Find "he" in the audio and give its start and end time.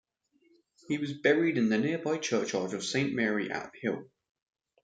0.87-0.97